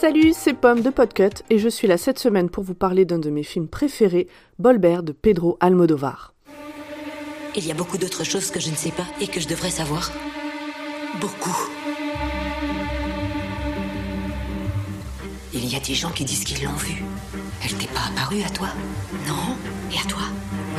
[0.00, 3.18] Salut, c'est Pomme de Podcut et je suis là cette semaine pour vous parler d'un
[3.18, 4.28] de mes films préférés,
[4.58, 6.33] Bolbert de Pedro Almodovar.
[7.56, 9.70] Il y a beaucoup d'autres choses que je ne sais pas et que je devrais
[9.70, 10.10] savoir.
[11.20, 11.56] Beaucoup.
[15.52, 17.02] Il y a des gens qui disent qu'ils l'ont vue.
[17.62, 18.68] Elle t'est pas apparue à toi?
[19.28, 19.56] Non?
[19.92, 20.22] Et à toi?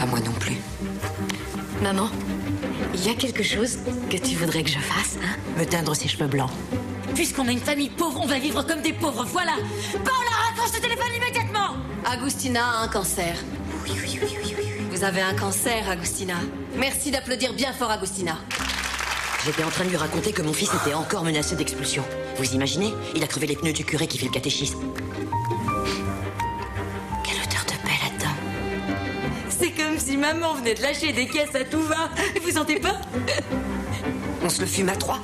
[0.02, 0.58] À moi non plus.
[1.82, 2.10] Maman,
[2.94, 3.78] il y a quelque chose
[4.10, 5.38] que tu voudrais que je fasse, hein?
[5.58, 6.52] Me teindre ses cheveux blancs.
[7.14, 9.54] Puisqu'on a une famille pauvre, on va vivre comme des pauvres, voilà
[9.94, 13.36] Paula, raccroche ce téléphone immédiatement Agustina a un cancer.
[13.84, 14.66] Oui, oui, oui, oui, oui.
[14.92, 16.36] Vous avez un cancer, Agustina.
[16.78, 18.38] Merci d'applaudir bien fort, Agustina.
[19.46, 22.04] J'étais en train de lui raconter que mon fils était encore menacé d'expulsion.
[22.38, 24.80] Vous imaginez Il a crevé les pneus du curé qui fait le catéchisme.
[27.24, 28.36] Quelle odeur de paix là-dedans
[29.50, 32.10] C'est comme si maman venait de lâcher des caisses à tout va.
[32.44, 33.00] Vous sentez pas?
[34.44, 35.20] On se le fume à trois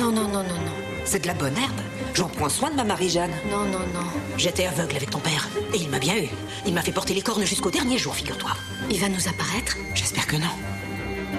[0.00, 0.72] Non, non, non, non, non.
[1.04, 1.80] C'est de la bonne herbe.
[2.14, 3.32] J'en prends soin de ma Marie-Jeanne.
[3.50, 4.06] Non, non, non.
[4.36, 5.48] J'étais aveugle avec ton père.
[5.74, 6.28] Et il m'a bien eu.
[6.66, 8.50] Il m'a fait porter les cornes jusqu'au dernier jour, figure-toi.
[8.90, 10.48] Il va nous apparaître J'espère que non.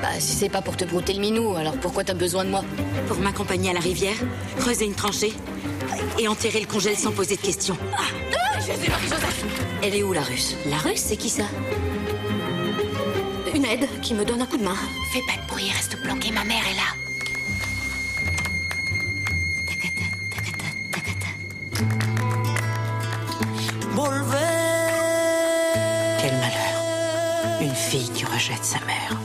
[0.01, 2.63] Bah, si c'est pas pour te brouter le minou, alors pourquoi t'as besoin de moi
[3.07, 4.15] Pour m'accompagner à la rivière,
[4.57, 5.33] creuser une tranchée
[6.17, 7.77] et enterrer le congèle sans poser de questions.
[7.97, 8.03] Ah,
[8.89, 9.45] Marie-Joseph
[9.83, 10.55] Elle est où la russe?
[10.67, 11.45] La russe, c'est qui ça?
[13.53, 14.77] Une aide qui me donne un coup de main.
[15.11, 16.95] Fais pas de bruit, reste planqué, ma mère est là.
[19.67, 22.08] Tacata, tacata, tacata.
[28.39, 29.19] Rejette sa mère.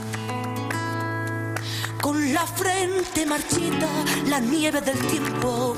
[2.01, 3.87] Con la frente marchita,
[4.29, 5.73] la nieve del tiempo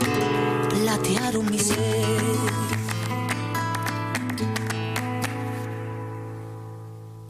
[0.69, 1.77] platearon mi ser.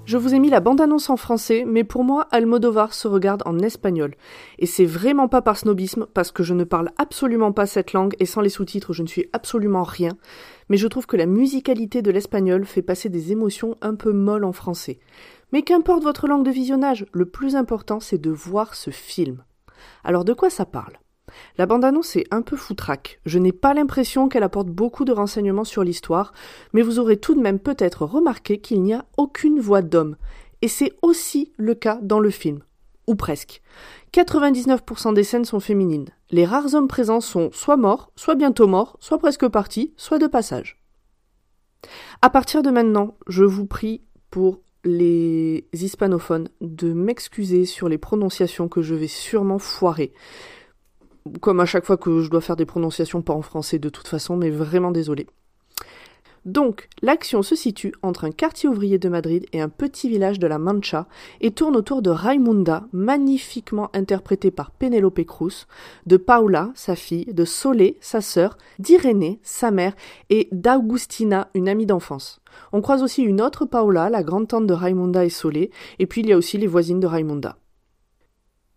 [0.05, 3.59] Je vous ai mis la bande-annonce en français, mais pour moi, Almodovar se regarde en
[3.59, 4.15] espagnol.
[4.57, 8.15] Et c'est vraiment pas par snobisme, parce que je ne parle absolument pas cette langue,
[8.21, 10.17] et sans les sous-titres, je ne suis absolument rien.
[10.69, 14.45] Mais je trouve que la musicalité de l'espagnol fait passer des émotions un peu molles
[14.45, 14.99] en français.
[15.51, 19.43] Mais qu'importe votre langue de visionnage, le plus important, c'est de voir ce film.
[20.03, 20.97] Alors de quoi ça parle?
[21.57, 23.19] La bande-annonce est un peu foutraque.
[23.25, 26.33] Je n'ai pas l'impression qu'elle apporte beaucoup de renseignements sur l'histoire,
[26.73, 30.15] mais vous aurez tout de même peut-être remarqué qu'il n'y a aucune voix d'homme.
[30.61, 32.59] Et c'est aussi le cas dans le film.
[33.07, 33.61] Ou presque.
[34.13, 36.09] 99% des scènes sont féminines.
[36.29, 40.27] Les rares hommes présents sont soit morts, soit bientôt morts, soit presque partis, soit de
[40.27, 40.81] passage.
[42.21, 48.67] À partir de maintenant, je vous prie pour les hispanophones de m'excuser sur les prononciations
[48.67, 50.13] que je vais sûrement foirer
[51.41, 54.07] comme à chaque fois que je dois faire des prononciations pas en français de toute
[54.07, 55.27] façon, mais vraiment désolé.
[56.47, 60.47] Donc, l'action se situe entre un quartier ouvrier de Madrid et un petit village de
[60.47, 61.05] la Mancha
[61.41, 65.67] et tourne autour de Raimunda, magnifiquement interprétée par Penelope Cruz,
[66.05, 69.93] de Paula, sa fille, de Solé, sa sœur, d'Irénée, sa mère,
[70.29, 72.39] et d'Augustina, une amie d'enfance.
[72.71, 75.69] On croise aussi une autre Paula, la grande-tante de Raimunda et Solé,
[75.99, 77.57] et puis il y a aussi les voisines de Raimunda.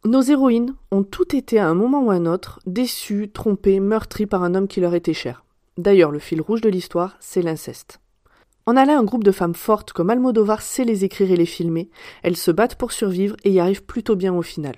[0.05, 4.27] Nos héroïnes ont toutes été à un moment ou à un autre déçues, trompées, meurtries
[4.27, 5.45] par un homme qui leur était cher.
[5.81, 8.01] D'ailleurs, le fil rouge de l'histoire, c'est l'inceste.
[8.67, 11.47] On a là un groupe de femmes fortes comme Almodovar sait les écrire et les
[11.47, 11.89] filmer,
[12.23, 14.75] elles se battent pour survivre et y arrivent plutôt bien au final.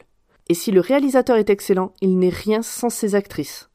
[0.49, 3.69] Et si le réalisateur est excellent, il n'est rien sans ses actrices.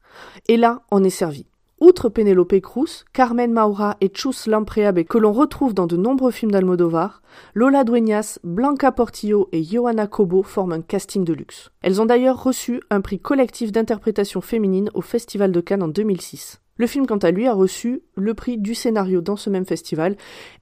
[0.48, 1.48] Et là, on est servi.
[1.82, 6.52] Outre Penelope Cruz, Carmen Maura et Chus Lampreabe que l'on retrouve dans de nombreux films
[6.52, 7.22] d'Almodovar,
[7.56, 11.72] Lola Dueñas, Blanca Portillo et Johanna Cobo forment un casting de luxe.
[11.82, 16.62] Elles ont d'ailleurs reçu un prix collectif d'interprétation féminine au Festival de Cannes en 2006.
[16.78, 20.16] Le film, quant à lui, a reçu le prix du scénario dans ce même festival,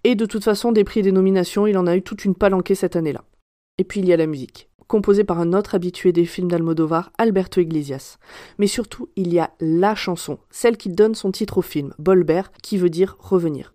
[0.03, 2.35] et de toute façon, des prix et des nominations, il en a eu toute une
[2.35, 3.23] palanquée cette année-là.
[3.77, 7.11] Et puis il y a la musique composé par un autre habitué des films d'Almodovar,
[7.17, 8.17] Alberto Iglesias.
[8.57, 12.51] Mais surtout, il y a la chanson, celle qui donne son titre au film, Bolbert,
[12.61, 13.74] qui veut dire revenir.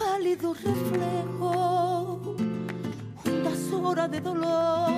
[0.11, 2.35] pálido reflejo,
[3.25, 4.91] unas horas de dolor.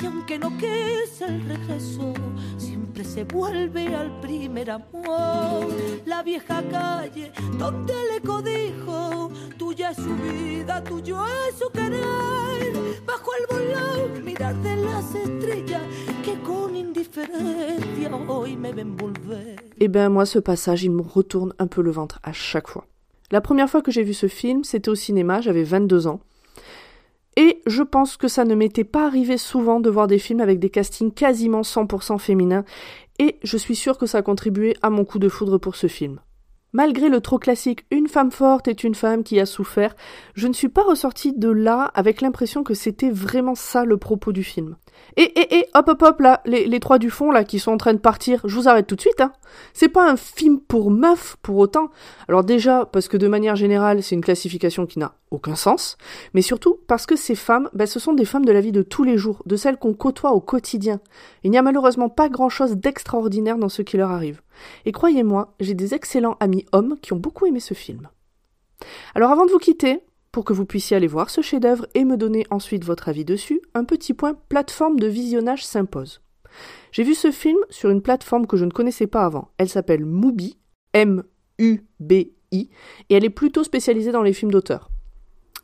[0.00, 2.12] Y aunque no quise el regreso,
[2.56, 5.66] siempre se vuelve al primer amor.
[6.06, 12.72] La vieja calle donde le codijo, tuya es su vida, tuyo es su querer.
[13.06, 15.82] Bajo el volón, mirar de las estrellas
[16.24, 19.56] que con indiferencia hoy me ven volver.
[19.78, 22.86] Eh ben moi ce passage il me retourne un peu le ventre à chaque fois.
[23.30, 26.20] La première fois que j'ai vu ce film, c'était au cinéma, j'avais 22 ans.
[27.36, 30.58] Et je pense que ça ne m'était pas arrivé souvent de voir des films avec
[30.58, 32.64] des castings quasiment 100% féminins,
[33.18, 35.86] et je suis sûre que ça a contribué à mon coup de foudre pour ce
[35.86, 36.20] film.
[36.74, 39.96] Malgré le trop classique une femme forte est une femme qui a souffert,
[40.34, 44.32] je ne suis pas ressortie de là avec l'impression que c'était vraiment ça le propos
[44.32, 44.76] du film.
[45.16, 47.76] Et, et, et, hop, hop, hop, là, les, trois du fond, là, qui sont en
[47.78, 49.32] train de partir, je vous arrête tout de suite, hein.
[49.72, 51.88] C'est pas un film pour meufs, pour autant.
[52.28, 55.96] Alors déjà, parce que de manière générale, c'est une classification qui n'a aucun sens,
[56.34, 58.82] mais surtout parce que ces femmes, ben, ce sont des femmes de la vie de
[58.82, 61.00] tous les jours, de celles qu'on côtoie au quotidien.
[61.44, 64.42] Il n'y a malheureusement pas grand chose d'extraordinaire dans ce qui leur arrive.
[64.84, 68.08] Et croyez-moi, j'ai des excellents amis hommes qui ont beaucoup aimé ce film.
[69.14, 70.00] Alors avant de vous quitter,
[70.32, 73.60] pour que vous puissiez aller voir ce chef-d'œuvre et me donner ensuite votre avis dessus,
[73.74, 76.20] un petit point plateforme de visionnage s'impose.
[76.92, 79.50] J'ai vu ce film sur une plateforme que je ne connaissais pas avant.
[79.58, 80.58] Elle s'appelle Mubi,
[80.92, 84.90] M-U-B-I, et elle est plutôt spécialisée dans les films d'auteur.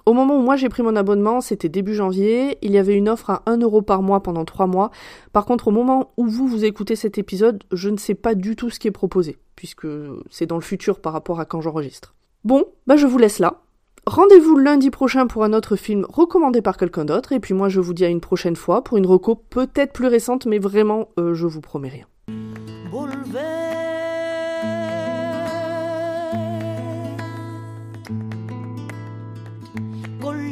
[0.07, 3.09] Au moment où moi j'ai pris mon abonnement, c'était début janvier, il y avait une
[3.09, 4.91] offre à 1 euro par mois pendant 3 mois.
[5.33, 8.55] Par contre, au moment où vous vous écoutez cet épisode, je ne sais pas du
[8.55, 9.87] tout ce qui est proposé, puisque
[10.31, 12.15] c'est dans le futur par rapport à quand j'enregistre.
[12.45, 13.63] Bon, bah je vous laisse là.
[14.07, 17.81] Rendez-vous lundi prochain pour un autre film recommandé par quelqu'un d'autre, et puis moi je
[17.81, 21.33] vous dis à une prochaine fois pour une reco peut-être plus récente, mais vraiment euh,
[21.33, 22.05] je vous promets rien.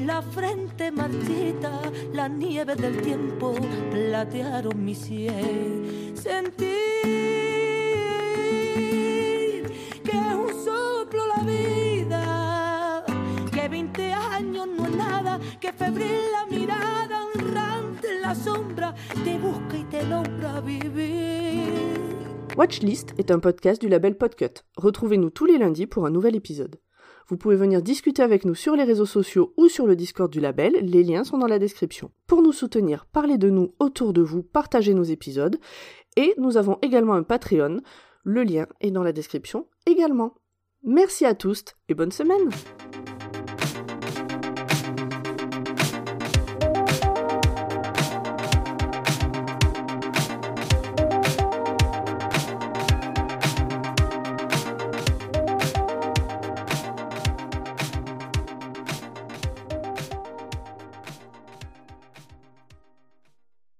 [0.06, 1.80] La frente marchita,
[2.12, 3.54] la nieve del tiempo
[3.90, 5.86] platearon mi cielo.
[6.14, 6.72] Sentir
[10.04, 13.04] que es un soplo la vida,
[13.52, 18.94] que 20 años no nada, que febril la mirada, honrante en la sombra,
[19.24, 21.92] te busca y te logra vivir.
[22.56, 24.62] Watchlist est un podcast du label Podcut.
[24.76, 26.81] Retrouvez-nous tous les lundis pour un nouvel épisode.
[27.28, 30.40] Vous pouvez venir discuter avec nous sur les réseaux sociaux ou sur le Discord du
[30.40, 32.10] label, les liens sont dans la description.
[32.26, 35.58] Pour nous soutenir, parlez de nous autour de vous, partagez nos épisodes,
[36.16, 37.80] et nous avons également un Patreon,
[38.24, 40.34] le lien est dans la description également.
[40.84, 42.50] Merci à tous et bonne semaine